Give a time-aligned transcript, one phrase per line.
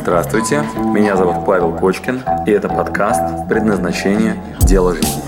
[0.00, 0.62] Здравствуйте,
[0.94, 4.40] меня зовут Павел Кочкин, и это подкаст «Предназначение.
[4.60, 5.22] Дело жизни».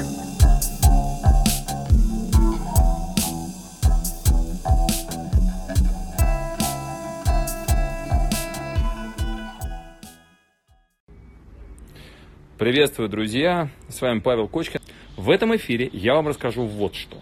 [12.57, 13.69] Приветствую, друзья!
[13.89, 14.81] С вами Павел Кочкин.
[15.17, 17.19] В этом эфире я вам расскажу вот что.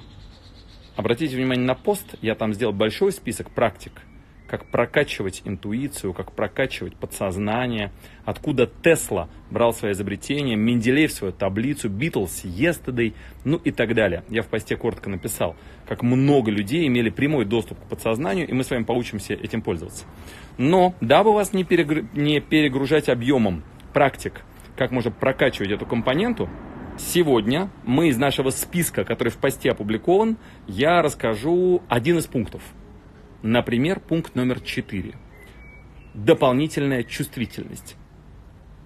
[0.97, 3.93] Обратите внимание на пост, я там сделал большой список практик–
[4.49, 7.93] как прокачивать интуицию, как прокачивать подсознание,
[8.25, 13.15] откуда Тесла брал свое изобретение, Менделеев свою таблицу, Битлз, Yesterday,
[13.45, 14.25] ну и так далее.
[14.31, 15.55] Я в посте коротко написал,
[15.87, 20.07] как много людей имели прямой доступ к подсознанию, и мы с вами поучимся этим пользоваться.
[20.57, 22.05] Но, дабы вас не, перегр...
[22.15, 24.43] не перегружать объемом практик,
[24.77, 26.49] как можно прокачивать эту компоненту,
[26.97, 32.63] сегодня мы из нашего списка, который в посте опубликован, я расскажу один из пунктов–
[33.43, 35.15] Например, пункт номер 4.
[36.15, 37.97] Дополнительная чувствительность.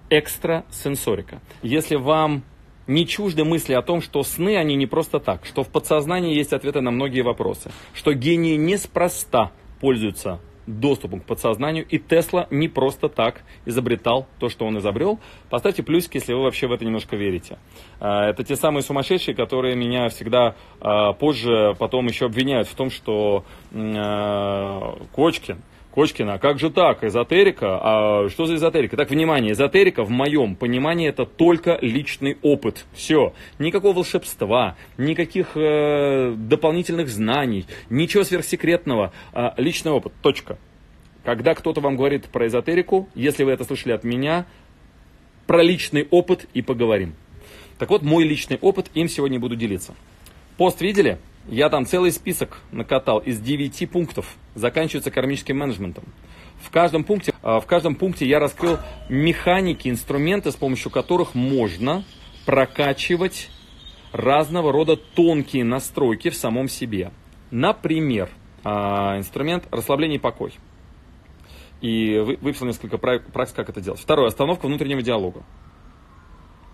[0.09, 1.41] Экстрасенсорика.
[1.63, 2.43] Если вам
[2.85, 6.53] не чужды мысли о том, что сны, они не просто так, что в подсознании есть
[6.53, 13.09] ответы на многие вопросы, что гении неспроста пользуются доступом к подсознанию, и Тесла не просто
[13.09, 15.19] так изобретал то, что он изобрел.
[15.49, 17.57] Поставьте плюсики, если вы вообще в это немножко верите.
[17.99, 22.89] А, это те самые сумасшедшие, которые меня всегда а, позже потом еще обвиняют в том,
[22.89, 24.97] что а,
[25.93, 27.79] Кочкин, Кочкина, а как же так, эзотерика?
[27.79, 28.97] А что за эзотерика?
[28.97, 32.85] Так, внимание, эзотерика в моем понимании это только личный опыт.
[32.93, 39.13] Все, никакого волшебства, никаких э, дополнительных знаний, ничего сверхсекретного.
[39.33, 40.57] Э, личный опыт, точка.
[41.23, 44.47] Когда кто-то вам говорит про эзотерику, если вы это слышали от меня,
[45.45, 47.13] про личный опыт и поговорим.
[47.77, 49.93] Так вот, мой личный опыт, им сегодня буду делиться.
[50.57, 51.19] Пост видели?
[51.47, 56.05] Я там целый список накатал из 9 пунктов, заканчивается кармическим менеджментом.
[56.61, 58.77] В каждом пункте, а, в каждом пункте я раскрыл
[59.09, 62.05] механики, инструменты, с помощью которых можно
[62.45, 63.49] прокачивать
[64.13, 67.11] разного рода тонкие настройки в самом себе.
[67.51, 68.29] Например,
[68.63, 70.53] а, инструмент расслабление и покой.
[71.81, 73.99] И выписал несколько практик, как это делать.
[73.99, 75.43] Второе, остановка внутреннего диалога.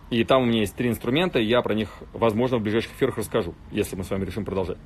[0.09, 3.17] И там у меня есть три инструмента, и я про них, возможно, в ближайших эфирах
[3.17, 4.77] расскажу, если мы с вами решим продолжать.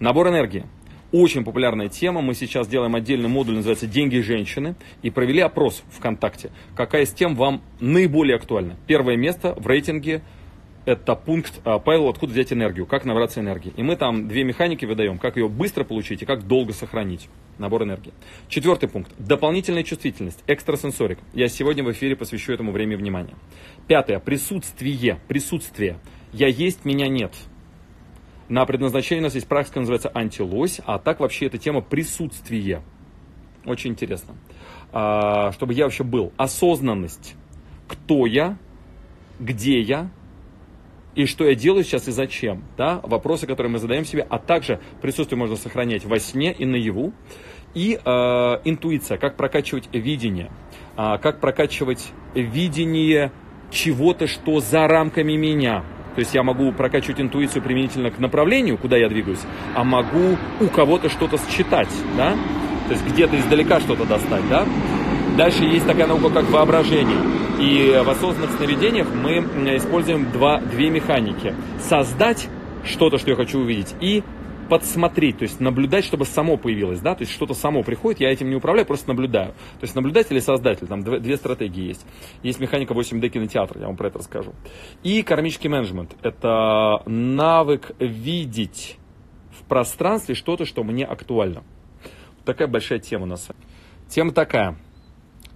[0.00, 0.64] Набор энергии.
[1.12, 2.20] Очень популярная тема.
[2.20, 4.74] Мы сейчас делаем отдельный модуль, называется «Деньги женщины».
[5.02, 6.50] И провели опрос ВКонтакте.
[6.74, 8.76] Какая из тем вам наиболее актуальна?
[8.88, 10.22] Первое место в рейтинге
[10.86, 13.72] это пункт а, Павел, откуда взять энергию, как набраться энергии.
[13.76, 17.28] И мы там две механики выдаем, как ее быстро получить и как долго сохранить.
[17.58, 18.12] Набор энергии.
[18.48, 19.12] Четвертый пункт.
[19.18, 21.18] Дополнительная чувствительность, экстрасенсорик.
[21.34, 23.34] Я сегодня в эфире посвящу этому время внимания.
[23.88, 24.20] Пятое.
[24.20, 25.18] Присутствие.
[25.26, 25.98] Присутствие.
[26.32, 27.34] Я есть, меня нет.
[28.48, 32.82] На предназначение у нас есть практика, называется антилось, а так вообще эта тема присутствие.
[33.64, 34.36] Очень интересно.
[34.92, 36.32] А, чтобы я вообще был.
[36.36, 37.34] Осознанность.
[37.88, 38.56] Кто я,
[39.40, 40.10] где я,
[41.16, 42.62] и что я делаю сейчас и зачем.
[42.76, 43.00] Да?
[43.02, 47.12] Вопросы, которые мы задаем себе, а также присутствие можно сохранять во сне и наяву.
[47.74, 48.08] И э,
[48.64, 50.50] интуиция, как прокачивать видение,
[50.96, 53.32] э, как прокачивать видение
[53.70, 55.84] чего-то, что за рамками меня.
[56.14, 59.42] То есть я могу прокачивать интуицию применительно к направлению, куда я двигаюсь,
[59.74, 62.34] а могу у кого-то что-то считать, да?
[62.86, 64.64] То есть где-то издалека что-то достать, да?
[65.36, 67.18] Дальше есть такая наука, как воображение.
[67.60, 69.38] И в осознанных сновидениях мы
[69.76, 71.54] используем два, две механики.
[71.78, 72.48] Создать
[72.84, 74.22] что-то, что я хочу увидеть, и
[74.70, 78.48] подсмотреть, то есть наблюдать, чтобы само появилось, да, то есть что-то само приходит, я этим
[78.48, 79.52] не управляю, просто наблюдаю.
[79.52, 82.04] То есть наблюдатель или создатель, там две, две стратегии есть.
[82.42, 84.54] Есть механика 8D кинотеатра, я вам про это расскажу.
[85.02, 88.98] И кармический менеджмент, это навык видеть
[89.52, 91.62] в пространстве что-то, что мне актуально.
[92.44, 93.48] Такая большая тема у нас.
[94.08, 94.76] Тема такая.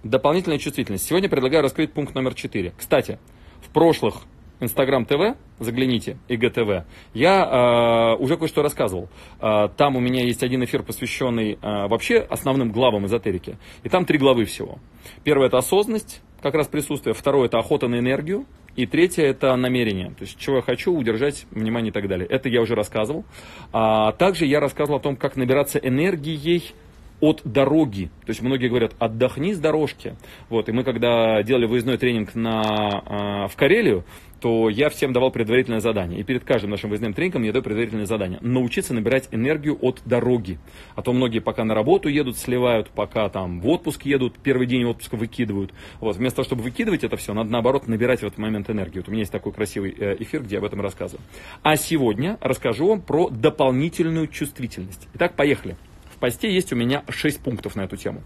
[0.03, 1.05] Дополнительная чувствительность.
[1.05, 2.73] Сегодня предлагаю раскрыть пункт номер 4.
[2.75, 3.19] Кстати,
[3.61, 4.23] в прошлых
[4.59, 9.09] Инстаграм ТВ, загляните, ИГТВ, я э, уже кое-что рассказывал.
[9.39, 11.57] Э, там у меня есть один эфир, посвященный э,
[11.87, 13.57] вообще основным главам эзотерики.
[13.83, 14.79] И там три главы всего.
[15.23, 17.13] Первое это осознанность, как раз присутствие.
[17.13, 18.45] Второе это охота на энергию.
[18.75, 20.11] И третье это намерение.
[20.11, 22.27] То есть, чего я хочу, удержать внимание и так далее.
[22.27, 23.25] Это я уже рассказывал.
[23.73, 26.73] А также я рассказывал о том, как набираться энергией
[27.21, 28.05] от дороги.
[28.25, 30.15] То есть многие говорят, отдохни с дорожки.
[30.49, 34.03] Вот, и мы когда делали выездной тренинг на, э, в Карелию,
[34.41, 36.19] то я всем давал предварительное задание.
[36.19, 38.39] И перед каждым нашим выездным тренингом я даю предварительное задание.
[38.41, 40.57] Научиться набирать энергию от дороги.
[40.95, 44.83] А то многие пока на работу едут, сливают, пока там в отпуск едут, первый день
[44.83, 45.71] отпуска выкидывают.
[45.99, 49.03] Вот, вместо того, чтобы выкидывать это все, надо наоборот набирать в этот момент энергию.
[49.03, 51.23] Вот у меня есть такой красивый э, эфир, где я об этом рассказываю.
[51.61, 55.07] А сегодня расскажу вам про дополнительную чувствительность.
[55.13, 55.77] Итак, поехали
[56.21, 58.21] посте есть у меня 6 пунктов на эту тему.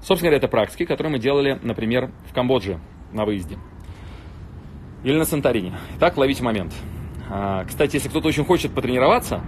[0.00, 2.80] Собственно говоря, это практики, которые мы делали, например, в Камбодже
[3.12, 3.58] на выезде.
[5.04, 5.78] Или на Санторине.
[5.96, 6.74] Итак, ловите момент.
[7.30, 9.42] А, кстати, если кто-то очень хочет потренироваться,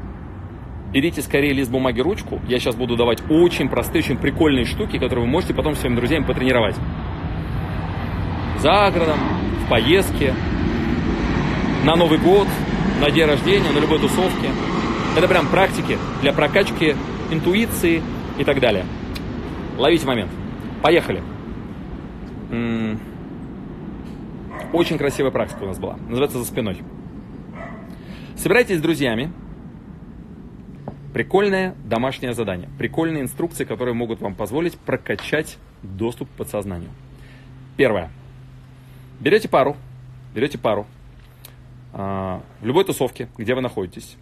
[0.92, 2.40] берите скорее лист бумаги, ручку.
[2.46, 6.24] Я сейчас буду давать очень простые, очень прикольные штуки, которые вы можете потом своими друзьями
[6.24, 6.76] потренировать.
[8.58, 9.18] За городом,
[9.64, 10.34] в поездке,
[11.84, 12.46] на Новый год,
[13.00, 14.50] на день рождения, на любой тусовке.
[15.16, 16.94] Это прям практики для прокачки
[17.30, 18.02] интуиции
[18.38, 18.86] и так далее.
[19.76, 20.30] Ловите момент.
[20.82, 21.22] Поехали.
[24.72, 25.96] Очень красивая практика у нас была.
[26.08, 26.82] Называется «За спиной».
[28.36, 29.32] Собирайтесь с друзьями.
[31.12, 32.68] Прикольное домашнее задание.
[32.78, 36.90] Прикольные инструкции, которые могут вам позволить прокачать доступ к подсознанию.
[37.76, 38.10] Первое.
[39.18, 39.76] Берете пару.
[40.34, 40.86] Берете пару.
[41.92, 44.16] А, в любой тусовке, где вы находитесь.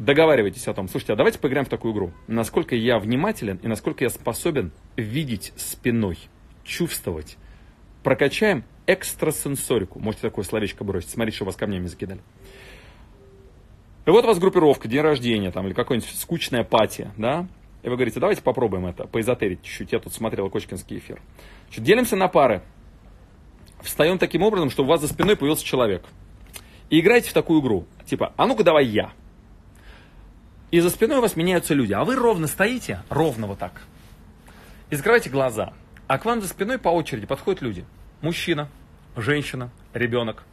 [0.00, 2.10] Договаривайтесь о том, слушайте, а давайте поиграем в такую игру.
[2.26, 6.16] Насколько я внимателен и насколько я способен видеть спиной,
[6.64, 7.36] чувствовать.
[8.02, 9.98] Прокачаем экстрасенсорику.
[9.98, 11.10] Можете такое словечко бросить.
[11.10, 12.22] Смотрите, что вас камнями закидали.
[14.06, 17.46] И вот у вас группировка, день рождения там, или какой-нибудь скучная пати, да?
[17.82, 19.92] И вы говорите, давайте попробуем это, поэзотерить чуть-чуть.
[19.92, 21.20] Я тут смотрел Кочкинский эфир.
[21.66, 22.62] Значит, делимся на пары.
[23.82, 26.06] Встаем таким образом, что у вас за спиной появился человек.
[26.88, 27.84] И играете в такую игру.
[28.06, 29.12] Типа, а ну-ка давай я.
[30.70, 31.92] И за спиной у вас меняются люди.
[31.92, 33.82] А вы ровно стоите, ровно вот так.
[34.90, 35.72] И закрываете глаза.
[36.06, 37.84] А к вам за спиной по очереди подходят люди.
[38.20, 38.68] Мужчина,
[39.16, 40.44] женщина, ребенок.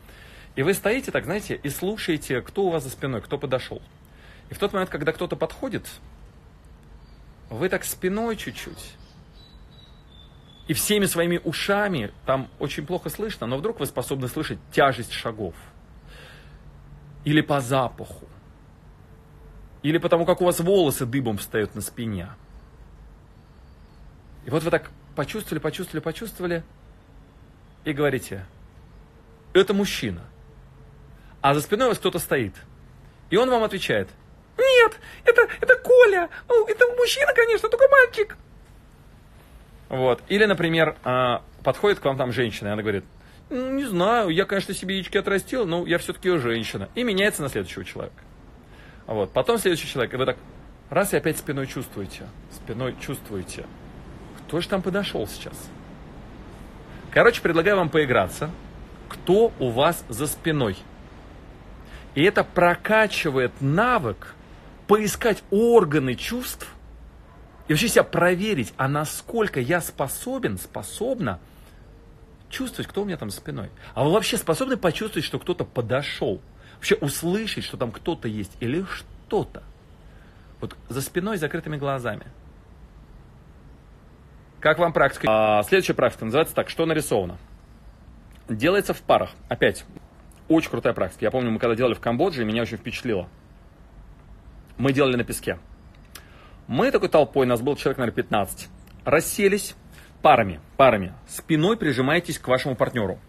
[0.56, 3.82] И вы стоите так, знаете, и слушаете, кто у вас за спиной, кто подошел.
[4.50, 5.86] И в тот момент, когда кто-то подходит,
[7.50, 8.94] вы так спиной чуть-чуть.
[10.68, 15.56] И всеми своими ушами, там очень плохо слышно, но вдруг вы способны слышать тяжесть шагов.
[17.24, 18.28] Или по запаху.
[19.84, 22.30] Или потому, как у вас волосы дыбом встают на спине.
[24.46, 26.64] И вот вы так почувствовали, почувствовали, почувствовали,
[27.84, 28.46] и говорите,
[29.54, 30.22] это мужчина.
[31.42, 32.54] А за спиной у вас кто-то стоит.
[33.30, 34.10] И он вам отвечает,
[34.58, 38.38] нет, это, это Коля, ну, это мужчина, конечно, только мальчик.
[39.90, 40.22] Вот.
[40.28, 43.06] Или, например, а, подходит к вам там женщина, и она говорит,
[43.50, 46.90] не знаю, я, конечно, себе яички отрастил, но я все-таки женщина.
[46.96, 48.22] И меняется на следующего человека.
[49.08, 49.32] Вот.
[49.32, 50.38] Потом следующий человек, и вы так
[50.90, 52.28] раз и опять спиной чувствуете.
[52.52, 53.66] Спиной чувствуете.
[54.40, 55.58] Кто же там подошел сейчас?
[57.12, 58.52] Короче, предлагаю вам поиграться.
[59.10, 60.78] Кто у вас за спиной?
[62.16, 64.36] И это прокачивает навык
[64.88, 66.68] поискать органы чувств
[67.68, 71.40] и вообще себя проверить, а насколько я способен, способна
[72.50, 73.70] чувствовать, кто у меня там за спиной.
[73.94, 76.42] А вы вообще способны почувствовать, что кто-то подошел?
[76.78, 79.64] Вообще услышать, что там кто-то есть или что-то?
[80.62, 82.28] Вот за спиной, закрытыми глазами.
[84.60, 85.28] Как вам практика?
[85.30, 87.38] А, следующая практика называется так, что нарисовано.
[88.50, 89.32] Делается в парах.
[89.50, 89.86] Опять,
[90.48, 91.26] очень крутая практика.
[91.26, 93.28] Я помню, мы когда делали в Камбодже, меня очень впечатлило.
[94.78, 95.60] Мы делали на песке.
[96.68, 98.70] Мы такой толпой, нас был человек, наверное, 15,
[99.06, 99.76] расселись
[100.22, 101.14] парами, парами.
[101.28, 103.20] Спиной прижимаетесь к вашему партнеру.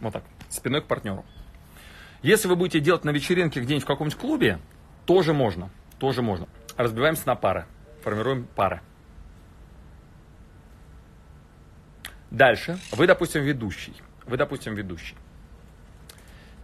[0.00, 1.24] Вот так, спиной к партнеру.
[2.26, 4.58] Если вы будете делать на вечеринке где-нибудь в каком-нибудь клубе,
[5.04, 5.70] тоже можно,
[6.00, 6.48] тоже можно.
[6.76, 7.66] Разбиваемся на пары,
[8.02, 8.80] формируем пары.
[12.32, 13.94] Дальше, вы, допустим, ведущий.
[14.26, 15.14] Вы, допустим, ведущий.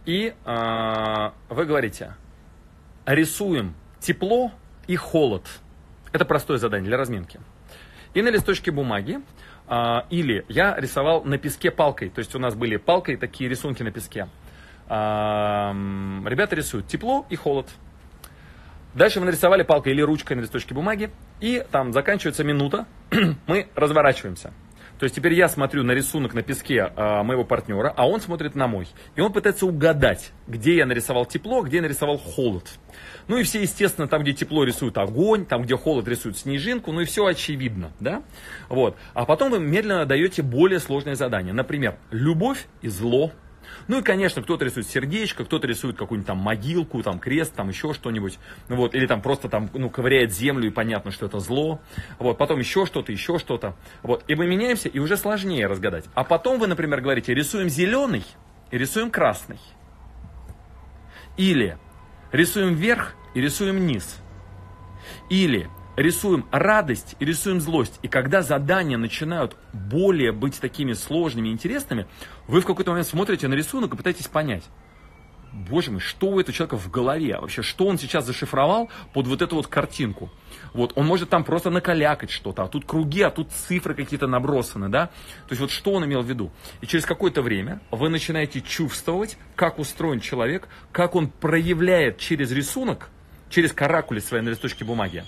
[0.05, 2.15] И э, вы говорите,
[3.05, 4.51] рисуем тепло
[4.87, 5.47] и холод.
[6.11, 7.39] Это простое задание для разминки.
[8.13, 9.21] И на листочке бумаги
[9.65, 12.09] а, или я рисовал на песке палкой.
[12.09, 14.27] То есть у нас были палкой такие рисунки на песке.
[14.87, 17.67] Ребята рисуют тепло и холод.
[18.93, 21.09] Дальше мы нарисовали палкой или ручкой на листочке бумаги.
[21.39, 22.85] И там заканчивается минута.
[23.47, 24.53] мы разворачиваемся.
[24.99, 28.55] То есть теперь я смотрю на рисунок на песке э, моего партнера, а он смотрит
[28.55, 28.87] на мой.
[29.15, 32.69] И он пытается угадать, где я нарисовал тепло, где я нарисовал холод.
[33.27, 37.01] Ну и все, естественно, там, где тепло рисуют огонь, там, где холод рисуют снежинку, ну
[37.01, 38.21] и все очевидно, да?
[38.69, 38.95] Вот.
[39.13, 41.53] А потом вы медленно даете более сложное задание.
[41.53, 43.31] Например, любовь и зло,
[43.87, 47.93] ну и, конечно, кто-то рисует сердечко, кто-то рисует какую-нибудь там могилку, там крест, там еще
[47.93, 48.39] что-нибудь.
[48.69, 51.79] Ну вот, или там просто там, ну, ковыряет землю, и понятно, что это зло.
[52.19, 53.75] Вот, потом еще что-то, еще что-то.
[54.01, 56.05] Вот, и мы меняемся, и уже сложнее разгадать.
[56.13, 58.25] А потом вы, например, говорите, рисуем зеленый
[58.71, 59.59] и рисуем красный.
[61.37, 61.77] Или
[62.31, 64.19] рисуем вверх и рисуем низ.
[65.29, 67.99] Или рисуем радость и рисуем злость.
[68.01, 72.07] И когда задания начинают более быть такими сложными и интересными,
[72.47, 74.63] вы в какой-то момент смотрите на рисунок и пытаетесь понять,
[75.53, 77.37] боже мой, что у этого человека в голове?
[77.39, 80.31] Вообще, что он сейчас зашифровал под вот эту вот картинку?
[80.73, 84.89] Вот, он может там просто накалякать что-то, а тут круги, а тут цифры какие-то набросаны,
[84.89, 85.07] да?
[85.47, 86.51] То есть вот что он имел в виду?
[86.81, 93.09] И через какое-то время вы начинаете чувствовать, как устроен человек, как он проявляет через рисунок,
[93.49, 95.23] через каракули свои на листочке бумаги.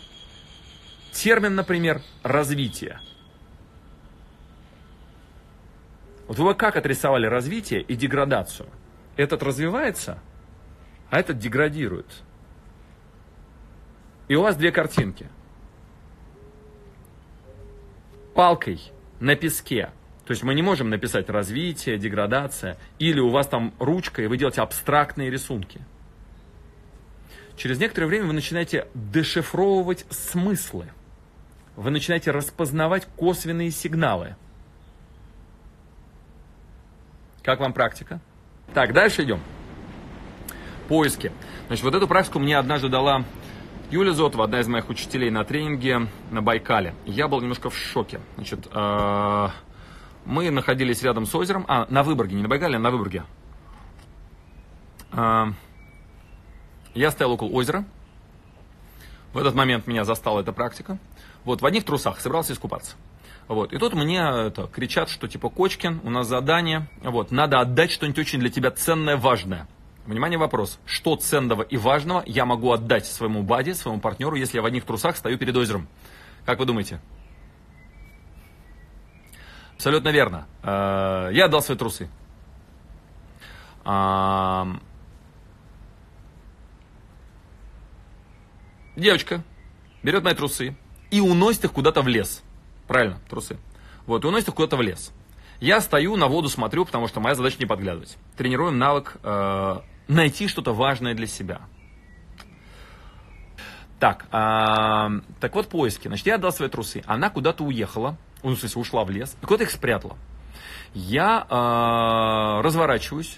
[1.16, 3.00] Термин, например, развитие.
[6.28, 8.68] Вот вы как отрисовали развитие и деградацию?
[9.16, 10.20] Этот развивается,
[11.10, 12.06] а этот деградирует.
[14.28, 15.30] И у вас две картинки.
[18.34, 18.82] Палкой
[19.22, 19.92] на песке.
[20.26, 22.78] То есть мы не можем написать развитие, деградация.
[23.00, 25.80] Или у вас там ручка, и вы делаете абстрактные рисунки.
[27.56, 30.90] Через некоторое время вы начинаете дешифровывать смыслы.
[31.76, 34.36] Вы начинаете распознавать косвенные сигналы.
[37.44, 38.20] Как вам практика?
[38.74, 39.40] Так, дальше идем.
[40.88, 41.32] Поиски.
[41.68, 43.24] Значит, вот эту практику мне однажды дала
[43.92, 46.96] Юля Зотова, одна из моих учителей на тренинге на Байкале.
[47.06, 48.20] Я был немножко в шоке.
[48.36, 49.50] Значит, э,
[50.26, 53.24] мы находились рядом с озером, а, на Выборге, не на Байкале, а на Выборге.
[55.12, 55.48] Э,
[56.94, 57.86] я стоял около озера.
[59.34, 60.98] В этот момент меня застала эта практика.
[61.46, 62.96] Вот, в одних трусах, собирался искупаться.
[63.48, 63.72] Вот.
[63.72, 68.20] И тут мне это, кричат, что типа Кочкин, у нас задание, вот, надо отдать что-нибудь
[68.20, 69.68] очень для тебя ценное, важное.
[70.08, 70.80] Внимание, вопрос.
[70.86, 74.86] Что ценного и важного я могу отдать своему баде, своему партнеру, если я в одних
[74.86, 75.88] трусах стою перед озером?
[76.46, 77.00] Как вы думаете?
[79.76, 80.48] Абсолютно верно.
[80.64, 82.10] Э, я отдал свои трусы.
[88.96, 89.44] Девочка
[90.02, 90.76] берет мои трусы
[91.16, 92.44] и уносит их куда-то в лес.
[92.88, 93.58] Правильно, трусы.
[94.06, 95.14] Вот, и уносит их куда-то в лес.
[95.62, 98.18] Я стою, на воду смотрю, потому что моя задача не подглядывать.
[98.36, 99.80] Тренируем навык э,
[100.10, 101.62] найти что-то важное для себя.
[103.98, 106.10] Так, э, так вот поиски.
[106.10, 107.02] Значит, я отдал свои трусы.
[107.06, 110.18] Она куда-то уехала, ну, в смысле, ушла в лес, и куда-то их спрятала.
[110.94, 113.38] Я э, разворачиваюсь,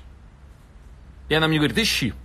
[1.30, 2.16] и она мне говорит, ищи.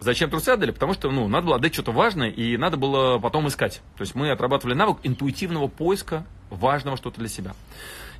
[0.00, 0.70] Зачем трусы отдали?
[0.70, 3.80] Потому что, ну, надо было отдать что-то важное, и надо было потом искать.
[3.96, 7.54] То есть мы отрабатывали навык интуитивного поиска важного что-то для себя.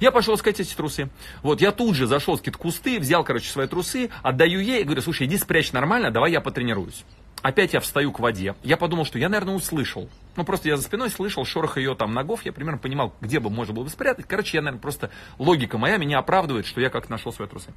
[0.01, 1.09] Я пошел искать эти трусы.
[1.43, 4.85] Вот, я тут же зашел в какие-то кусты, взял, короче, свои трусы, отдаю ей и
[4.85, 7.05] говорю, слушай, иди спрячь нормально, давай я потренируюсь.
[7.43, 8.55] Опять я встаю к воде.
[8.63, 10.09] Я подумал, что я, наверное, услышал.
[10.37, 12.45] Ну, просто я за спиной слышал шорох ее там ногов.
[12.45, 14.27] Я примерно понимал, где бы можно было бы спрятать.
[14.27, 17.73] Короче, я, наверное, просто логика моя меня оправдывает, что я как-то нашел свои трусы.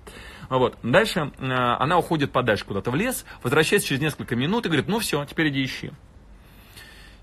[0.49, 0.77] Вот.
[0.81, 4.99] Дальше э, она уходит подальше куда-то в лес, возвращается через несколько минут и говорит, ну
[4.99, 5.91] все, теперь иди ищи.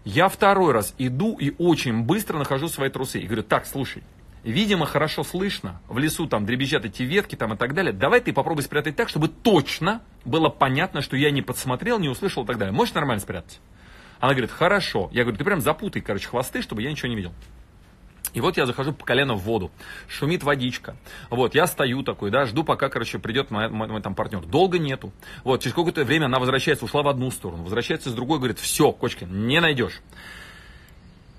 [0.05, 3.19] Я второй раз иду и очень быстро нахожу свои трусы.
[3.19, 4.05] И говорю, так, слушай,
[4.50, 8.32] видимо, хорошо слышно, в лесу там дребезжат эти ветки там и так далее, давай ты
[8.32, 12.56] попробуй спрятать так, чтобы точно было понятно, что я не подсмотрел, не услышал и так
[12.56, 12.72] далее.
[12.72, 13.60] Можешь нормально спрятать?
[14.20, 15.10] Она говорит, хорошо.
[15.12, 17.32] Я говорю, ты прям запутай, короче, хвосты, чтобы я ничего не видел.
[18.32, 19.70] И вот я захожу по колено в воду,
[20.08, 20.96] шумит водичка.
[21.30, 24.44] Вот, я стою такой, да, жду, пока, короче, придет мой, мой, мой там партнер.
[24.44, 25.12] Долго нету.
[25.42, 28.92] Вот, через какое-то время она возвращается, ушла в одну сторону, возвращается с другой, говорит, все,
[28.92, 30.02] Кочкин, не найдешь.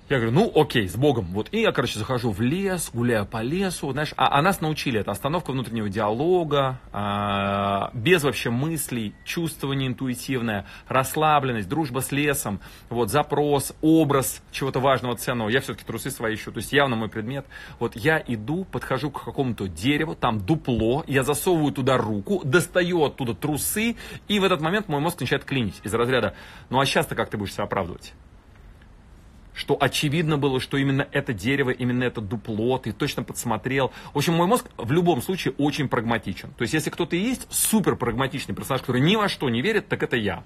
[0.08, 1.26] Я говорю, ну окей, с Богом.
[1.32, 1.48] Вот.
[1.52, 3.92] И я, короче, захожу в лес, гуляю по лесу.
[3.92, 10.64] Знаешь, а, а нас научили это остановка внутреннего диалога, а, без вообще мыслей, чувствование интуитивное,
[10.86, 15.50] расслабленность, дружба с лесом, вот, запрос, образ чего-то важного, ценного.
[15.50, 17.44] Я все-таки трусы свои ищу, то есть явно мой предмет.
[17.78, 23.34] Вот я иду, подхожу к какому-то дереву, там дупло, я засовываю туда руку, достаю оттуда
[23.34, 23.96] трусы,
[24.26, 26.34] и в этот момент мой мозг начинает клинить из разряда,
[26.70, 28.14] ну а сейчас-то как ты будешь себя оправдывать?
[29.58, 33.92] Что очевидно было, что именно это дерево, именно это дупло, ты точно подсмотрел.
[34.14, 36.50] В общем, мой мозг в любом случае очень прагматичен.
[36.56, 40.04] То есть, если кто-то есть супер прагматичный персонаж, который ни во что не верит, так
[40.04, 40.44] это я.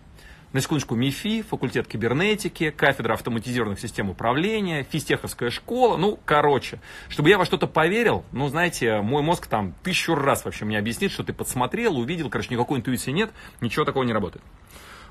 [0.55, 6.81] На секундочку, МИФИ, факультет кибернетики, кафедра автоматизированных систем управления, физтеховская школа, ну, короче.
[7.09, 11.11] Чтобы я во что-то поверил, ну, знаете, мой мозг там тысячу раз вообще мне объяснит,
[11.11, 14.45] что ты подсмотрел, увидел, короче, никакой интуиции нет, ничего такого не работает.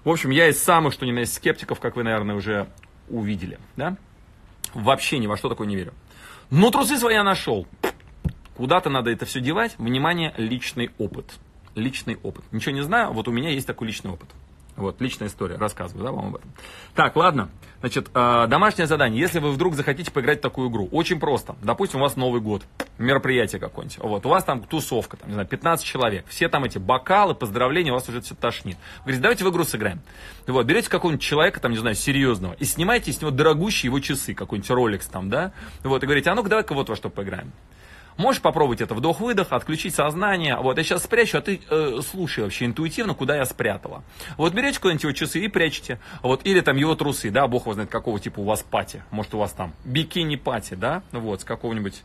[0.03, 2.67] В общем, я из самых, что ни на есть, скептиков, как вы, наверное, уже
[3.11, 3.97] увидели, да?
[4.73, 5.93] Вообще ни во что такое не верю.
[6.49, 7.67] Но трусы свои я нашел.
[8.55, 9.75] Куда-то надо это все девать.
[9.77, 11.33] Внимание, личный опыт.
[11.75, 12.43] Личный опыт.
[12.51, 14.29] Ничего не знаю, вот у меня есть такой личный опыт.
[14.77, 16.51] Вот, личная история, рассказываю, да, вам об этом.
[16.95, 17.49] Так, ладно.
[17.81, 19.19] Значит, э, домашнее задание.
[19.19, 21.55] Если вы вдруг захотите поиграть в такую игру, очень просто.
[21.61, 22.63] Допустим, у вас Новый год,
[22.97, 23.97] мероприятие какое-нибудь.
[23.99, 26.25] Вот, у вас там тусовка, там, не знаю, 15 человек.
[26.27, 28.77] Все там эти бокалы, поздравления, у вас уже все тошнит.
[28.99, 30.01] Вы говорите, давайте в игру сыграем.
[30.47, 34.33] Вот, берете какого-нибудь человека, там, не знаю, серьезного, и снимаете с него дорогущие его часы,
[34.33, 35.51] какой-нибудь Rolex там, да.
[35.83, 37.51] Вот, и говорите, а ну-ка, давай-ка вот во что поиграем.
[38.17, 40.57] Можешь попробовать это вдох-выдох, отключить сознание.
[40.57, 44.03] Вот я сейчас спрячу, а ты э, слушай вообще интуитивно, куда я спрятала.
[44.37, 45.99] Вот берете куда-нибудь его часы и прячете.
[46.21, 49.03] Вот, или там его трусы, да, бог его знает, какого типа у вас пати.
[49.11, 52.01] Может у вас там бикини-пати, да, вот, с какого-нибудь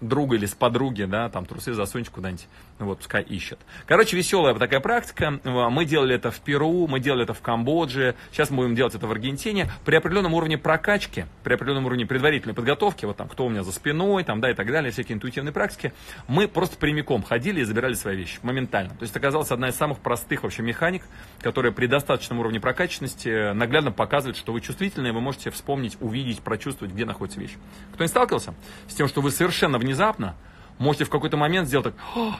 [0.00, 2.46] друга или с подруги, да, там трусы засуньте куда-нибудь,
[2.78, 3.58] вот, пускай ищет.
[3.86, 5.40] Короче, веселая такая практика.
[5.44, 9.06] Мы делали это в Перу, мы делали это в Камбодже, сейчас мы будем делать это
[9.06, 9.70] в Аргентине.
[9.84, 13.72] При определенном уровне прокачки, при определенном уровне предварительной подготовки, вот там, кто у меня за
[13.72, 15.92] спиной, там, да, и так далее, всякие интуитивные практики,
[16.28, 18.90] мы просто прямиком ходили и забирали свои вещи, моментально.
[18.90, 21.02] То есть это оказалась одна из самых простых вообще механик,
[21.40, 26.40] которая при достаточном уровне прокачанности наглядно показывает, что вы чувствительны, и вы можете вспомнить, увидеть,
[26.40, 27.54] прочувствовать, где находится вещь.
[27.94, 28.54] Кто не сталкивался
[28.88, 30.36] с тем, что вы совершенно внезапно
[30.78, 31.94] можете в какой-то момент сделать так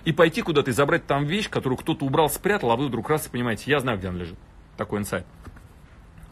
[0.04, 3.26] и пойти куда-то и забрать там вещь, которую кто-то убрал, спрятал, а вы вдруг раз
[3.26, 4.38] и понимаете, я знаю, где она лежит.
[4.76, 5.26] Такой инсайт.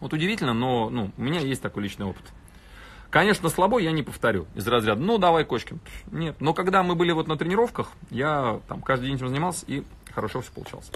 [0.00, 2.24] Вот удивительно, но ну, у меня есть такой личный опыт.
[3.10, 5.78] Конечно, слабо я не повторю из разряда, ну давай, Кочкин.
[6.10, 9.84] Нет, но когда мы были вот на тренировках, я там каждый день этим занимался и
[10.14, 10.90] хорошо все получалось.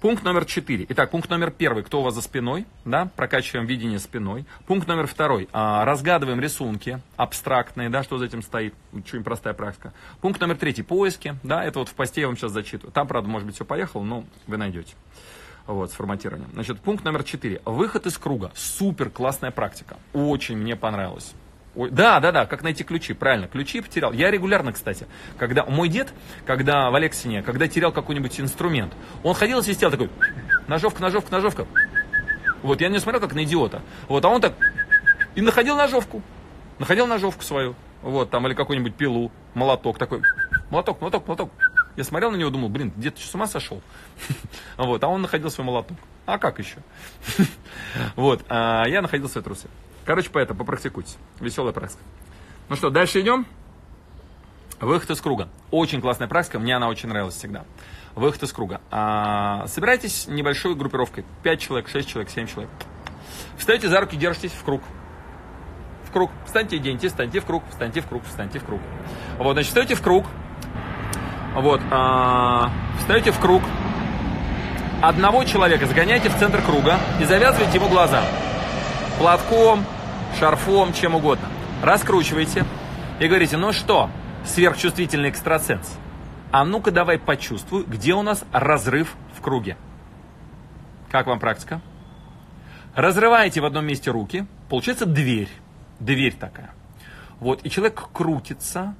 [0.00, 0.86] Пункт номер четыре.
[0.90, 1.82] Итак, пункт номер первый.
[1.82, 2.66] Кто у вас за спиной?
[2.84, 4.44] Да, прокачиваем видение спиной.
[4.66, 5.48] Пункт номер второй.
[5.52, 8.74] А, разгадываем рисунки абстрактные, да, что за этим стоит.
[8.92, 9.92] Очень простая практика.
[10.20, 10.82] Пункт номер третий.
[10.82, 11.34] Поиски.
[11.42, 12.92] Да, это вот в посте я вам сейчас зачитываю.
[12.92, 14.94] Там, правда, может быть, все поехало, но вы найдете.
[15.66, 16.50] Вот, с форматированием.
[16.54, 17.60] Значит, пункт номер четыре.
[17.66, 18.50] Выход из круга.
[18.54, 19.96] Супер классная практика.
[20.14, 21.34] Очень мне понравилось.
[21.78, 24.12] Ой, да, да, да, как найти ключи, правильно, ключи потерял.
[24.12, 25.06] Я регулярно, кстати,
[25.38, 26.12] когда мой дед,
[26.44, 28.92] когда в Алексине, когда терял какой-нибудь инструмент,
[29.22, 30.10] он ходил и свистел такой,
[30.66, 31.66] ножовка, ножовка, ножовка.
[32.62, 33.80] Вот, я не смотрел как на идиота.
[34.08, 34.54] Вот, а он так
[35.36, 36.20] и находил ножовку,
[36.80, 40.22] находил ножовку свою, вот, там, или какую-нибудь пилу, молоток такой,
[40.70, 41.52] молоток, молоток, молоток.
[41.94, 43.80] Я смотрел на него, думал, блин, дед, ты с ума сошел?
[44.76, 45.96] Вот, а он находил свой молоток.
[46.26, 46.78] А как еще?
[48.16, 49.68] Вот, а я находил свои трусы.
[50.08, 51.18] Короче, поэтому попрактикуйте.
[51.38, 52.00] Веселая практика.
[52.70, 53.44] Ну что, дальше идем.
[54.80, 55.50] Выход из круга.
[55.70, 57.66] Очень классная практика, мне она очень нравилась всегда.
[58.14, 58.80] Выход из круга.
[58.90, 61.26] А, собирайтесь небольшой группировкой.
[61.42, 62.70] 5 человек, 6 человек, 7 человек.
[63.58, 64.80] Встаете за руки, держитесь в круг.
[66.04, 66.30] В круг.
[66.46, 68.80] Встаньте и встаньте в круг, встаньте в круг, встаньте в круг.
[69.36, 70.24] Вот, значит, встаете в круг.
[71.54, 73.62] Вот, а, встаете в круг.
[75.02, 78.24] Одного человека загоняйте в центр круга и завязывайте ему глаза.
[79.18, 79.84] Платком,
[80.38, 81.48] шарфом, чем угодно.
[81.82, 82.64] Раскручиваете
[83.18, 84.08] и говорите, ну что,
[84.44, 85.98] сверхчувствительный экстрасенс,
[86.52, 89.76] а ну-ка давай почувствуй, где у нас разрыв в круге.
[91.10, 91.80] Как вам практика?
[92.94, 95.48] Разрываете в одном месте руки, получается дверь.
[95.98, 96.70] Дверь такая.
[97.40, 98.94] Вот, и человек крутится,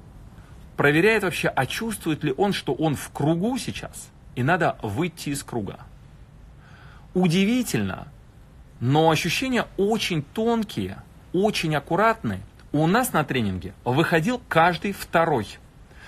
[0.75, 5.43] проверяет вообще, а чувствует ли он, что он в кругу сейчас, и надо выйти из
[5.43, 5.79] круга.
[7.13, 8.09] Удивительно,
[8.81, 11.01] но ощущения очень тонкие,
[11.33, 12.41] очень аккуратные.
[12.71, 15.47] У нас на тренинге выходил каждый второй,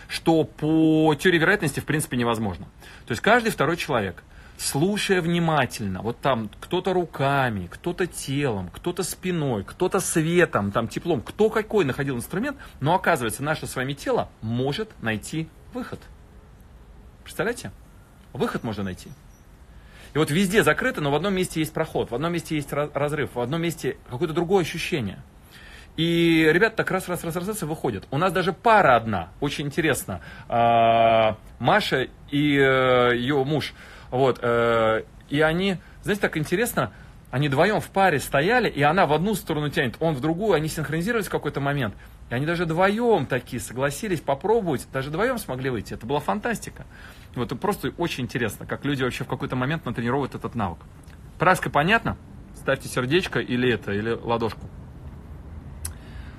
[0.08, 2.66] что по теории вероятности в принципе невозможно.
[3.06, 4.24] То есть каждый второй человек,
[4.58, 11.50] слушая внимательно, вот там кто-то руками, кто-то телом, кто-то спиной, кто-то светом, там теплом, кто
[11.50, 16.00] какой находил инструмент, но оказывается наше с вами тело может найти выход.
[17.24, 17.72] Представляете?
[18.34, 19.10] Выход можно найти.
[20.14, 23.36] И вот везде закрыто, но в одном месте есть проход, в одном месте есть разрыв,
[23.36, 25.20] в одном месте какое-то другое ощущение.
[25.98, 28.06] И ребята так раз, раз, раз, раз, раз и выходят.
[28.12, 30.22] У нас даже пара одна, очень интересно.
[30.48, 33.74] А, Маша и э, ее муж.
[34.10, 36.92] Вот, э, и они, знаете, так интересно,
[37.30, 40.68] они вдвоем в паре стояли, и она в одну сторону тянет, он в другую, они
[40.68, 41.94] синхронизировались в какой-то момент.
[42.32, 45.94] И они даже вдвоем такие согласились попробовать, даже вдвоем смогли выйти.
[45.94, 46.86] Это была фантастика.
[47.36, 50.80] Вот просто очень интересно, как люди вообще в какой-то момент натренируют этот навык.
[51.38, 52.16] Праска понятно?
[52.56, 54.62] Ставьте сердечко или это, или ладошку.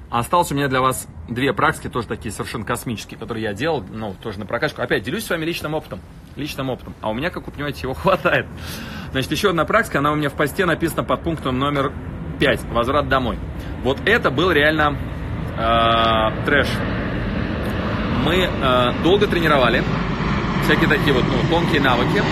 [0.09, 4.15] Осталось у меня для вас две практики, тоже такие совершенно космические, которые я делал, ну,
[4.23, 4.81] тоже на прокачку.
[4.81, 6.01] Опять, делюсь с вами личным опытом.
[6.37, 6.95] Личным опытом.
[7.03, 8.47] А у меня, как вы понимаете, его хватает.
[9.11, 11.93] Значит, еще одна практика, она у меня в посте написана под пунктом номер
[12.39, 12.65] 5.
[12.71, 13.39] Возврат домой.
[13.83, 14.97] Вот это был реально
[15.57, 16.69] трэш.
[18.25, 19.83] Мы э, долго тренировали
[20.65, 22.23] всякие такие вот ну, тонкие навыки.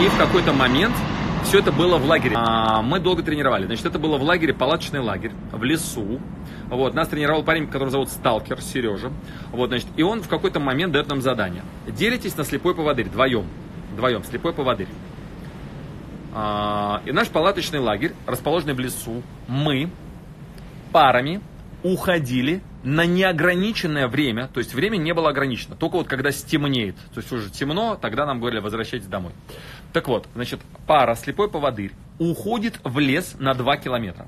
[0.00, 0.94] И в какой-то момент
[1.44, 2.34] все это было в лагере.
[2.36, 3.66] А, мы долго тренировали.
[3.66, 6.20] Значит, это было в лагере, палаточный лагерь, в лесу.
[6.68, 9.12] Вот, нас тренировал парень, которого зовут Сталкер, Сережа.
[9.50, 11.62] Вот, значит, и он в какой-то момент дает нам задание.
[11.86, 13.46] Делитесь на слепой поводырь, вдвоем.
[13.92, 14.88] Вдвоем, слепой поводырь.
[16.34, 19.90] А, и наш палаточный лагерь, расположенный в лесу, мы
[20.90, 21.42] парами
[21.82, 27.20] уходили на неограниченное время, то есть время не было ограничено, только вот когда стемнеет, то
[27.20, 29.32] есть уже темно, тогда нам говорили возвращайтесь домой.
[29.92, 34.26] Так вот, значит, пара слепой поводырь уходит в лес на 2 километра.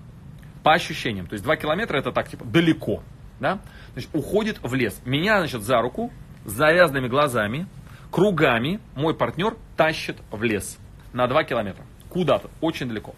[0.62, 3.02] По ощущениям, то есть 2 километра это так, типа, далеко,
[3.40, 3.60] да?
[3.92, 5.00] Значит, уходит в лес.
[5.04, 6.12] Меня, значит, за руку
[6.44, 7.66] с завязанными глазами,
[8.10, 10.78] кругами мой партнер тащит в лес
[11.12, 11.84] на 2 километра.
[12.08, 13.14] Куда-то, очень далеко.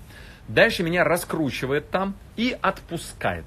[0.48, 3.44] Дальше меня раскручивает там и отпускает.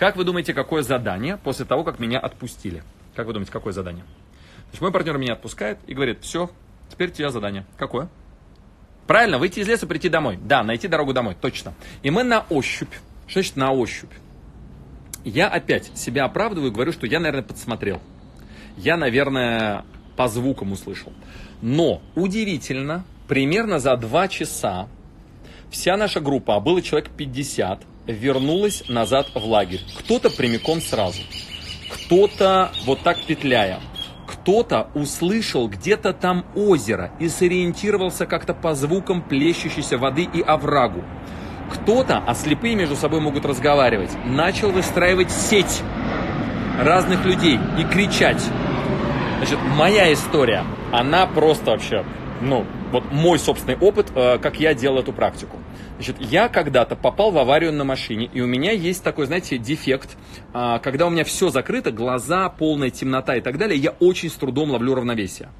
[0.00, 2.82] Как вы думаете, какое задание после того, как меня отпустили?
[3.14, 4.02] Как вы думаете, какое задание?
[4.64, 6.50] Значит, мой партнер меня отпускает и говорит, все,
[6.90, 7.66] теперь у тебя задание.
[7.76, 8.08] Какое?
[9.06, 10.38] Правильно, выйти из леса, прийти домой.
[10.42, 11.74] Да, найти дорогу домой, точно.
[12.02, 12.94] И мы на ощупь.
[13.26, 14.10] Что значит на ощупь?
[15.22, 18.00] Я опять себя оправдываю, говорю, что я, наверное, подсмотрел.
[18.78, 19.84] Я, наверное,
[20.16, 21.12] по звукам услышал.
[21.60, 24.88] Но удивительно, примерно за два часа
[25.70, 29.80] вся наша группа, а было человек 50, вернулась назад в лагерь.
[29.98, 31.22] Кто-то прямиком сразу,
[31.90, 33.80] кто-то вот так петляя,
[34.26, 41.04] кто-то услышал где-то там озеро и сориентировался как-то по звукам плещущейся воды и оврагу.
[41.72, 45.82] Кто-то, а слепые между собой могут разговаривать, начал выстраивать сеть
[46.80, 48.42] разных людей и кричать.
[49.38, 52.04] Значит, моя история, она просто вообще,
[52.40, 55.58] ну, вот мой собственный опыт, э, как я делал эту практику.
[56.00, 60.16] Значит, я когда-то попал в аварию на машине, и у меня есть такой, знаете, дефект,
[60.54, 64.32] а, когда у меня все закрыто, глаза, полная темнота и так далее, я очень с
[64.32, 65.50] трудом ловлю равновесие.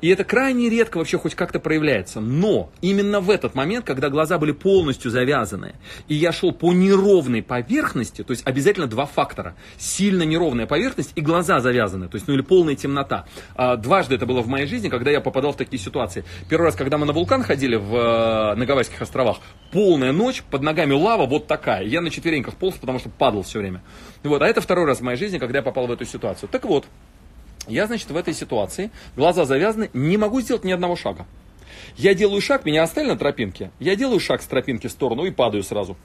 [0.00, 2.20] И это крайне редко вообще хоть как-то проявляется.
[2.20, 5.74] Но именно в этот момент, когда глаза были полностью завязаны,
[6.08, 9.54] и я шел по неровной поверхности, то есть обязательно два фактора.
[9.78, 13.26] Сильно неровная поверхность и глаза завязаны, то есть ну или полная темнота.
[13.54, 16.24] А, дважды это было в моей жизни, когда я попадал в такие ситуации.
[16.48, 19.38] Первый раз, когда мы на вулкан ходили в, э, на Гавайских островах,
[19.72, 21.84] полная ночь, под ногами лава вот такая.
[21.84, 23.82] Я на четвереньках полз, потому что падал все время.
[24.22, 24.42] Вот.
[24.42, 26.48] А это второй раз в моей жизни, когда я попал в эту ситуацию.
[26.50, 26.86] Так вот,
[27.66, 31.26] я, значит, в этой ситуации, глаза завязаны, не могу сделать ни одного шага.
[31.96, 33.70] Я делаю шаг, меня оставили на тропинке.
[33.78, 35.96] Я делаю шаг с тропинки в сторону и падаю сразу.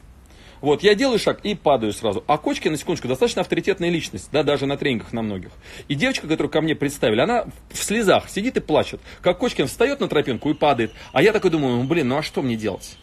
[0.61, 2.23] Вот, я делаю шаг и падаю сразу.
[2.27, 5.49] А Кочки, на секундочку, достаточно авторитетная личность, да, даже на тренингах на многих.
[5.87, 9.01] И девочка, которую ко мне представили, она в слезах сидит и плачет.
[9.21, 10.93] Как Кочкин встает на тропинку и падает.
[11.13, 12.95] А я такой думаю, ну, блин, ну а что мне делать?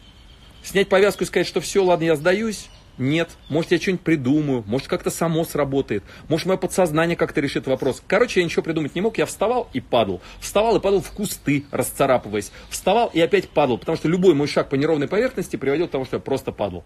[0.63, 2.69] Снять повязку и сказать, что все, ладно, я сдаюсь?
[2.99, 3.29] Нет.
[3.47, 8.03] Может, я что-нибудь придумаю, может, как-то само сработает, может, мое подсознание как-то решит вопрос.
[8.05, 10.21] Короче, я ничего придумать не мог, я вставал и падал.
[10.41, 12.51] Вставал и падал в кусты, расцарапываясь.
[12.69, 16.03] Вставал и опять падал, потому что любой мой шаг по неровной поверхности приводил к тому,
[16.03, 16.83] что я просто падал.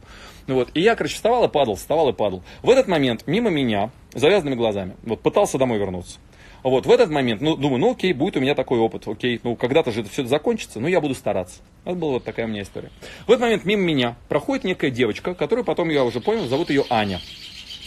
[0.48, 0.70] Вот.
[0.76, 2.44] И я, короче, вставал и падал, вставал и падал.
[2.62, 6.20] В этот момент мимо меня, завязанными глазами, вот пытался домой вернуться.
[6.64, 9.56] Вот, в этот момент, ну, думаю, ну окей, будет у меня такой опыт, окей, ну
[9.58, 11.62] когда-то же это все закончится, ну я буду стараться.
[11.84, 12.90] Это была вот такая у меня история.
[13.28, 16.86] В этот момент мимо меня проходит некая девочка, которую потом я уже понял, зовут ее
[16.90, 17.20] Аня.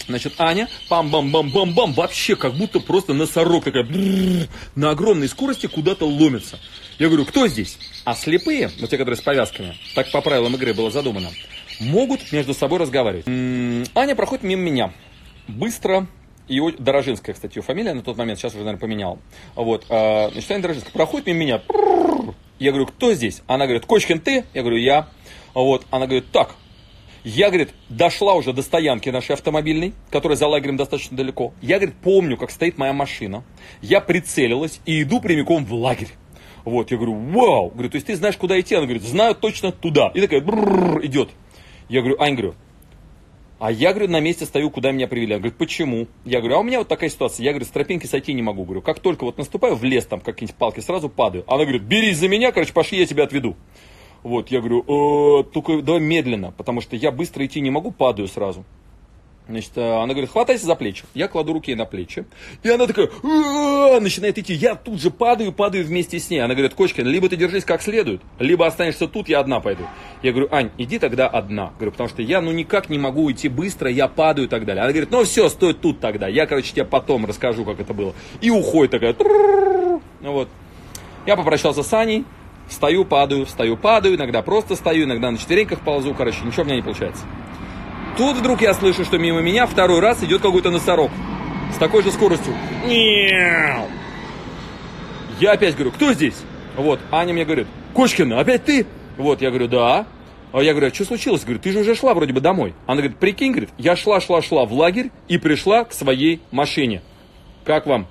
[0.07, 6.59] Значит, Аня, пам-бам-бам-бам-бам, вообще как будто просто носорог такая, бррр, на огромной скорости куда-то ломится.
[6.99, 7.79] Я говорю, кто здесь?
[8.05, 11.31] А слепые, вот те, которые с повязками, так по правилам игры было задумано,
[11.81, 13.27] могут между собой разговаривать.
[13.27, 14.93] М-м, Аня проходит мимо меня,
[15.49, 16.07] быстро,
[16.49, 19.19] и Дорожинская, кстати, ее фамилия на тот момент, сейчас уже, наверное, поменял.
[19.55, 21.63] Вот, э, значит, Аня Дорожинская проходит мимо меня.
[22.59, 23.43] Я говорю, кто здесь?
[23.47, 24.45] Она говорит, Кочкин, ты?
[24.55, 25.09] Я говорю, я.
[25.55, 26.55] Вот, она говорит, так,
[27.29, 31.53] я, говорит, дошла уже до стоянки нашей автомобильной, которая за лагерем достаточно далеко.
[31.61, 33.43] Я, говорит, помню, как стоит моя машина.
[33.83, 36.11] Я прицелилась и иду прямиком в лагерь.
[36.65, 37.71] Вот, я говорю, вау.
[37.71, 38.77] Говорю, то есть ты знаешь, куда идти?
[38.77, 40.13] Она говорит, знаю точно туда.
[40.15, 41.31] И такая, идет.
[41.89, 42.55] Я говорю, Ань, говорю,
[43.59, 45.33] а я, говорю, на месте стою, куда меня привели.
[45.33, 46.09] Она говорит, почему?
[46.25, 47.45] Я говорю, а у меня вот такая ситуация.
[47.45, 48.65] Я, говорю, с тропинки сойти не могу.
[48.65, 51.45] Говорю, как только вот наступаю в лес, там какие-нибудь палки, сразу падаю.
[51.47, 53.57] Она говорит, берись за меня, короче, пошли, я тебя отведу.
[54.23, 54.83] Вот, я говорю,
[55.41, 58.65] э, только давай медленно, потому что я быстро идти не могу, падаю сразу.
[59.49, 61.05] Значит, э, она говорит, хватайся за плечи.
[61.15, 62.25] Я кладу руки ей на плечи.
[62.65, 63.09] И она такая,
[64.01, 64.53] начинает идти.
[64.55, 66.41] Я тут же падаю, падаю вместе с ней.
[66.41, 69.85] Она говорит, Кочкин, либо ты держись как следует, либо останешься тут, я одна пойду.
[70.23, 71.73] Я говорю, Ань, иди тогда одна.
[71.77, 74.83] Говорю, потому что я ну никак не могу идти быстро, я падаю и так далее.
[74.83, 76.27] Она говорит, ну все, стой тут тогда.
[76.27, 78.15] Я, короче, тебе потом расскажу, как это было.
[78.41, 79.15] И уходит такая.
[79.19, 80.49] Ну вот.
[81.25, 82.25] Я попрощался с Аней.
[82.69, 84.17] Стою, падаю, встаю, падаю.
[84.17, 86.15] Иногда просто стою, иногда на четвереньках ползу.
[86.15, 87.23] Короче, ничего у меня не получается.
[88.17, 91.11] Тут вдруг я слышу, что мимо меня второй раз идет какой-то носорог.
[91.75, 92.55] С такой же скоростью.
[95.39, 96.37] Я опять говорю, кто здесь?
[96.77, 98.87] Вот, Аня мне говорит, Кочкина, опять ты?
[99.19, 100.07] Вот, я говорю, да.
[100.53, 101.43] А я говорю, а что случилось?
[101.43, 102.75] Говорю, ты же уже шла вроде бы домой.
[102.87, 107.03] Она говорит, прикинь, говорит, я шла, шла, шла в лагерь и пришла к своей машине.
[107.65, 108.07] Как вам,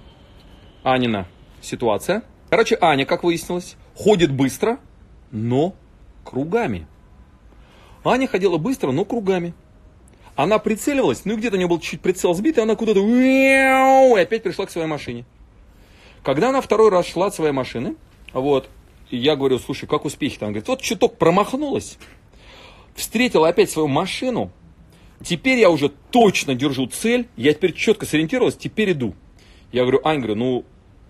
[0.84, 1.28] Анина,
[1.62, 2.24] ситуация?
[2.52, 4.78] Короче, Аня, как выяснилось, ходит быстро,
[5.32, 5.74] но
[6.24, 6.86] кругами.
[8.04, 9.56] Аня ходила быстро, но кругами.
[10.36, 14.43] Она прицеливалась, ну где-то у нее был чуть прицел сбит, и она куда-то и опять
[14.43, 15.26] пришла к своей машине.
[16.24, 17.95] Когда она второй раз шла от своей машины,
[18.34, 18.69] вот,
[19.10, 20.45] и я говорю, слушай, как успехи-то?
[20.45, 21.98] Она говорит, вот чуток промахнулась,
[22.95, 24.52] встретила опять свою машину,
[25.24, 29.13] теперь я уже точно держу цель, я теперь четко сориентировалась, теперь иду.
[29.71, 30.65] Я говорю, Ань, говорю, ну,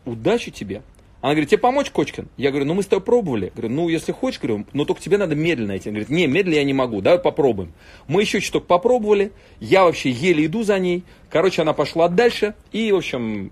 [0.06, 0.84] удачи тебе.
[1.22, 2.28] Она говорит, тебе помочь, Кочкин?
[2.38, 3.52] Я говорю, ну мы с тобой пробовали.
[3.56, 5.90] Говорю, ну если хочешь, говорю, но только тебе надо медленно идти.
[5.90, 7.74] Она говорит, не, медленно я не могу, давай попробуем.
[8.08, 11.04] Мы еще чуток попробовали, я вообще еле иду за ней.
[11.30, 13.52] Короче, она пошла дальше, и, в общем,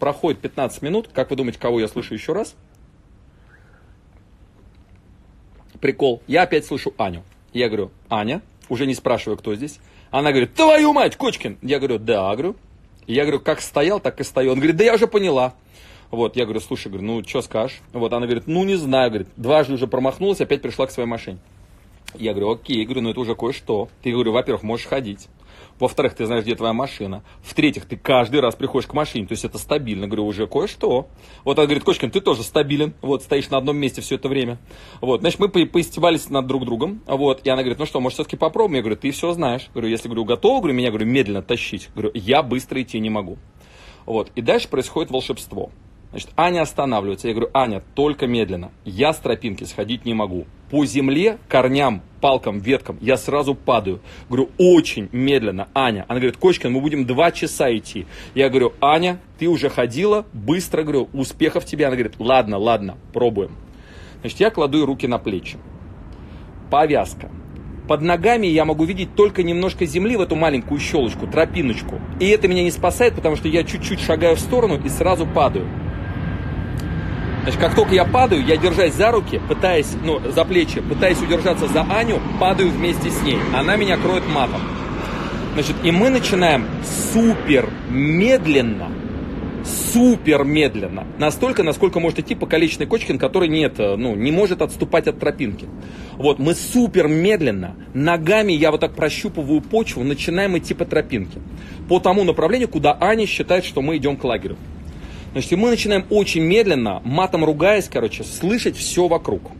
[0.00, 1.08] проходит 15 минут.
[1.12, 2.56] Как вы думаете, кого я слышу еще раз?
[5.80, 6.22] Прикол.
[6.26, 7.22] Я опять слышу Аню.
[7.52, 9.78] Я говорю, Аня, уже не спрашиваю, кто здесь.
[10.10, 11.58] Она говорит, твою мать, Кочкин.
[11.62, 12.56] Я говорю, да, говорю.
[13.06, 14.52] Я говорю, как стоял, так и стою.
[14.52, 15.54] Он говорит, да я уже поняла.
[16.12, 17.80] Вот, я говорю, слушай, говорю, ну, что скажешь?
[17.94, 21.38] Вот, она говорит, ну, не знаю, говорит, дважды уже промахнулась, опять пришла к своей машине.
[22.14, 23.88] Я говорю, окей, говорю, ну, это уже кое-что.
[24.02, 25.28] Ты, говорю, во-первых, можешь ходить.
[25.78, 27.24] Во-вторых, ты знаешь, где твоя машина.
[27.42, 30.06] В-третьих, ты каждый раз приходишь к машине, то есть это стабильно.
[30.06, 31.08] Говорю, уже кое-что.
[31.44, 32.92] Вот она говорит, Кочкин, ты тоже стабилен.
[33.00, 34.58] Вот, стоишь на одном месте все это время.
[35.00, 37.00] Вот, значит, мы по поистевались над друг другом.
[37.06, 38.76] Вот, и она говорит, ну что, может, все-таки попробуем?
[38.76, 39.70] Я говорю, ты все знаешь.
[39.72, 41.88] Говорю, если, говорю, готова, говорю, меня, говорю, медленно тащить.
[41.94, 43.38] Говорю, я быстро идти не могу.
[44.04, 45.70] Вот, и дальше происходит волшебство.
[46.12, 47.28] Значит, Аня останавливается.
[47.28, 48.70] Я говорю, Аня, только медленно.
[48.84, 50.46] Я с тропинки сходить не могу.
[50.70, 54.00] По земле, корням, палкам, веткам я сразу падаю.
[54.28, 56.04] Говорю, очень медленно, Аня.
[56.08, 58.06] Она говорит, Кочкин, мы будем два часа идти.
[58.34, 61.86] Я говорю, Аня, ты уже ходила, быстро, говорю, успехов тебе.
[61.86, 63.52] Она говорит, ладно, ладно, пробуем.
[64.20, 65.56] Значит, я кладу руки на плечи.
[66.70, 67.30] Повязка.
[67.88, 72.00] Под ногами я могу видеть только немножко земли в эту маленькую щелочку, тропиночку.
[72.20, 75.66] И это меня не спасает, потому что я чуть-чуть шагаю в сторону и сразу падаю.
[77.42, 81.66] Значит, как только я падаю, я держась за руки, пытаясь, ну, за плечи, пытаясь удержаться
[81.66, 83.38] за Аню, падаю вместе с ней.
[83.52, 84.60] Она меня кроет матом.
[85.54, 86.66] Значит, и мы начинаем
[87.12, 88.90] супер медленно,
[89.92, 91.04] супер медленно.
[91.18, 95.66] Настолько, насколько может идти покалеченный Кочкин, который нет, ну, не может отступать от тропинки.
[96.16, 101.40] Вот, мы супер медленно, ногами я вот так прощупываю почву, начинаем идти по тропинке.
[101.88, 104.56] По тому направлению, куда Аня считает, что мы идем к лагерю.
[105.32, 109.52] Значит, и мы начинаем очень медленно, матом ругаясь, короче, слышать все вокруг.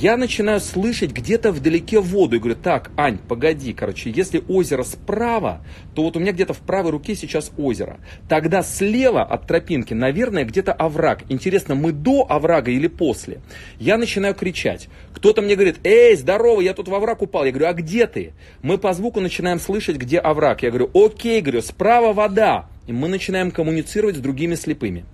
[0.00, 5.64] Я начинаю слышать где-то вдалеке воду и говорю, так, Ань, погоди, короче, если озеро справа,
[5.94, 7.98] то вот у меня где-то в правой руке сейчас озеро.
[8.28, 11.22] Тогда слева от тропинки, наверное, где-то овраг.
[11.28, 13.40] Интересно, мы до оврага или после?
[13.78, 14.88] Я начинаю кричать.
[15.14, 17.44] Кто-то мне говорит, эй, здорово, я тут в овраг упал.
[17.44, 18.32] Я говорю, а где ты?
[18.62, 20.64] Мы по звуку начинаем слышать, где овраг.
[20.64, 22.66] Я говорю, окей, говорю, справа вода.
[22.86, 25.04] И мы начинаем коммуницировать с другими слепыми.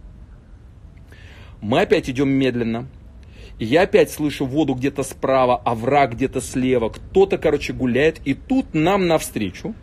[1.61, 2.89] Мы опять идем медленно.
[3.59, 6.89] И я опять слышу воду где-то справа, а враг где-то слева.
[6.89, 8.21] Кто-то, короче, гуляет.
[8.25, 9.75] И тут нам навстречу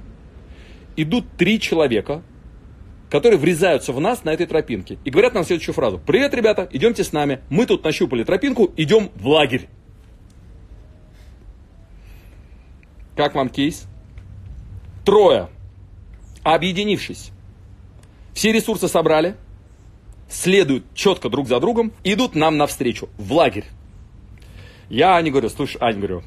[0.95, 2.23] идут три человека,
[3.09, 4.97] которые врезаются в нас на этой тропинке.
[5.05, 6.01] И говорят нам следующую фразу.
[6.03, 7.39] Привет, ребята, идемте с нами.
[7.49, 9.69] Мы тут нащупали тропинку, идем в лагерь.
[13.15, 13.87] Как вам кейс?
[15.05, 15.47] Трое,
[16.43, 17.31] объединившись,
[18.37, 19.35] все ресурсы собрали,
[20.29, 23.65] следуют четко друг за другом, идут нам навстречу, в лагерь.
[24.89, 26.21] Я не говорю, слушай, Ань, говорю,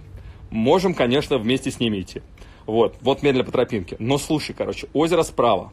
[0.50, 2.22] можем, конечно, вместе с ними идти.
[2.66, 3.94] Вот, вот медленно по тропинке.
[4.00, 5.72] Но слушай, короче, озеро справа,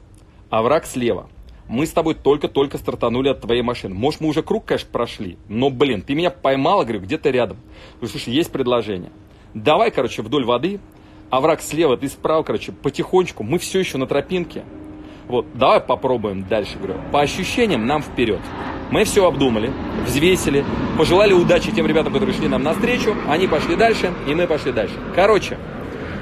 [0.51, 1.27] а враг слева.
[1.67, 3.95] Мы с тобой только-только стартанули от твоей машины.
[3.95, 7.57] Может, мы уже круг, конечно, прошли, но, блин, ты меня поймала, говорю, где-то рядом.
[7.95, 9.11] Говорю, слушай, есть предложение.
[9.55, 10.79] Давай, короче, вдоль воды,
[11.31, 13.41] а враг слева, ты справа, короче, потихонечку.
[13.41, 14.65] Мы все еще на тропинке.
[15.27, 16.99] Вот, давай попробуем дальше, говорю.
[17.11, 18.39] По ощущениям нам вперед.
[18.91, 19.71] Мы все обдумали,
[20.05, 20.63] взвесили,
[20.97, 23.13] пожелали удачи тем ребятам, которые шли нам навстречу.
[23.27, 24.95] Они пошли дальше, и мы пошли дальше.
[25.15, 25.57] Короче,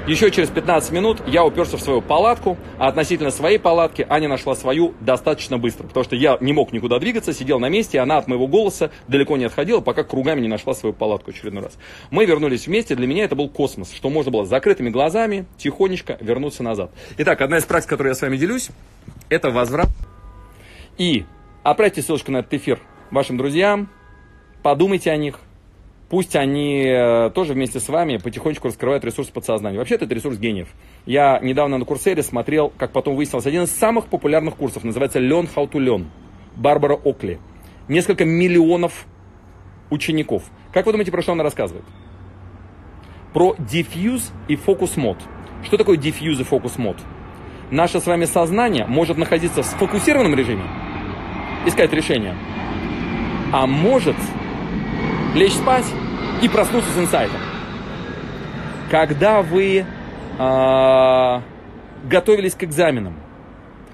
[0.06, 4.54] еще через 15 минут я уперся в свою палатку, а относительно своей палатки Аня нашла
[4.54, 8.18] свою достаточно быстро, потому что я не мог никуда двигаться, сидел на месте, и она
[8.18, 11.76] от моего голоса далеко не отходила, пока кругами не нашла свою палатку очередной раз.
[12.10, 16.18] Мы вернулись вместе, для меня это был космос, что можно было с закрытыми глазами, тихонечко
[16.20, 16.92] вернуться назад.
[17.18, 18.68] Итак, одна из практик, которой я с вами делюсь,
[19.28, 19.88] это возврат.
[20.98, 21.24] И
[21.64, 23.88] отправьте ссылочку на этот эфир вашим друзьям,
[24.62, 25.40] подумайте о них,
[26.08, 29.78] пусть они э, тоже вместе с вами потихонечку раскрывают ресурс подсознания.
[29.78, 30.68] Вообще-то это ресурс гениев.
[31.04, 35.48] Я недавно на Курсере смотрел, как потом выяснилось, один из самых популярных курсов, называется Learn
[35.54, 36.06] How to Learn,
[36.56, 37.38] Барбара Окли.
[37.88, 39.06] Несколько миллионов
[39.90, 40.44] учеников.
[40.72, 41.84] Как вы думаете, про что она рассказывает?
[43.32, 45.20] Про diffuse и mode.
[45.64, 47.00] Что такое diffuse и mode?
[47.70, 50.64] наше с вами сознание может находиться в сфокусированном режиме,
[51.66, 52.36] искать решение,
[53.52, 54.16] а может
[55.36, 55.84] лечь спать
[56.42, 57.38] и проснуться с инсайтом.
[58.90, 59.84] Когда вы
[60.38, 61.40] э,
[62.04, 63.20] готовились к экзаменам,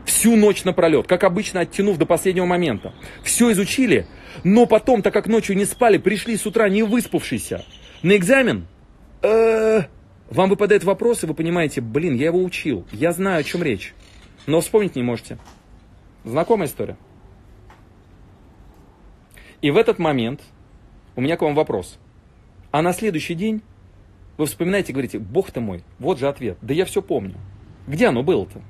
[0.04, 2.92] всю ночь напролет, как обычно, оттянув до последнего момента,
[3.24, 4.06] все изучили,
[4.44, 7.64] но потом, так как ночью не спали, пришли с утра не выспавшиеся
[8.02, 8.68] на экзамен,
[9.22, 9.82] э,
[10.30, 13.94] вам выпадает вопрос, и вы понимаете, блин, я его учил, я знаю, о чем речь,
[14.46, 15.38] но вспомнить не можете.
[16.24, 16.96] Знакомая история?
[19.60, 20.40] И в этот момент
[21.16, 21.98] у меня к вам вопрос.
[22.70, 23.62] А на следующий день
[24.38, 26.58] вы вспоминаете говорите, бог ты мой, вот же ответ.
[26.62, 27.34] Да я все помню.
[27.86, 28.62] Где оно было-то?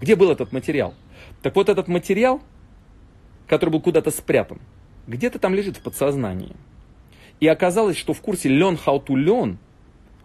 [0.00, 0.94] Где был этот материал?
[1.42, 2.42] Так вот этот материал,
[3.46, 4.60] который был куда-то спрятан,
[5.06, 6.54] где-то там лежит в подсознании.
[7.40, 9.56] И оказалось, что в курсе Learn How to Learn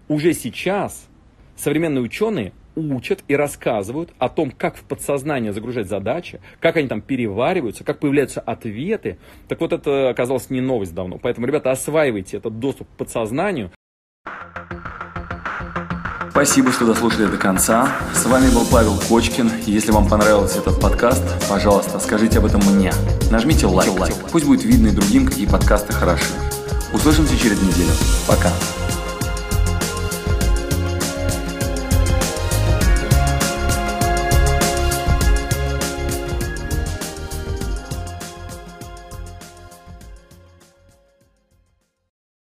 [0.07, 1.07] уже сейчас
[1.55, 2.53] современные ученые
[2.89, 7.99] учат и рассказывают о том, как в подсознание загружать задачи, как они там перевариваются, как
[7.99, 9.17] появляются ответы.
[9.47, 11.17] Так вот, это оказалось не новость давно.
[11.17, 13.71] Поэтому, ребята, осваивайте этот доступ к подсознанию.
[16.31, 17.93] Спасибо, что дослушали до конца.
[18.13, 19.51] С вами был Павел Кочкин.
[19.67, 22.91] Если вам понравился этот подкаст, пожалуйста, скажите об этом мне.
[23.29, 23.91] Нажмите лайк.
[24.31, 26.33] Пусть будет видно и другим, какие подкасты хороши.
[26.93, 27.91] Услышимся через неделю.
[28.27, 28.49] Пока.